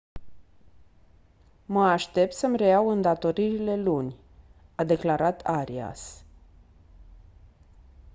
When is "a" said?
4.75-4.83